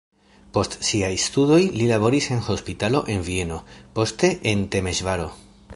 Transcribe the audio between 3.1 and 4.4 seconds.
en Vieno, poste